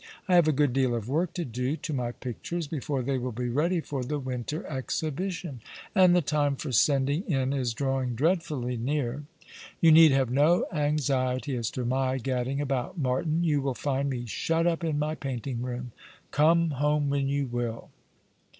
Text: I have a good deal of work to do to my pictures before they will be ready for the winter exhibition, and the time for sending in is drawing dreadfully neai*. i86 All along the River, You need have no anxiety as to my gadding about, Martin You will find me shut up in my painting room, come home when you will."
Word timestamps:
I 0.27 0.33
have 0.33 0.47
a 0.47 0.51
good 0.51 0.73
deal 0.73 0.95
of 0.95 1.07
work 1.07 1.31
to 1.33 1.45
do 1.45 1.77
to 1.77 1.93
my 1.93 2.11
pictures 2.13 2.65
before 2.67 3.03
they 3.03 3.19
will 3.19 3.31
be 3.31 3.49
ready 3.49 3.81
for 3.81 4.03
the 4.03 4.17
winter 4.17 4.65
exhibition, 4.65 5.61
and 5.93 6.15
the 6.15 6.23
time 6.23 6.55
for 6.55 6.71
sending 6.71 7.21
in 7.31 7.53
is 7.53 7.75
drawing 7.75 8.15
dreadfully 8.15 8.79
neai*. 8.79 8.79
i86 8.79 8.81
All 8.81 8.85
along 8.85 8.85
the 8.85 8.99
River, 9.17 9.23
You 9.81 9.91
need 9.91 10.11
have 10.11 10.31
no 10.31 10.65
anxiety 10.73 11.55
as 11.55 11.69
to 11.69 11.85
my 11.85 12.17
gadding 12.17 12.59
about, 12.59 12.97
Martin 12.97 13.43
You 13.43 13.61
will 13.61 13.75
find 13.75 14.09
me 14.09 14.25
shut 14.25 14.65
up 14.65 14.83
in 14.83 14.97
my 14.97 15.13
painting 15.13 15.61
room, 15.61 15.91
come 16.31 16.71
home 16.71 17.11
when 17.11 17.27
you 17.27 17.45
will." 17.45 17.91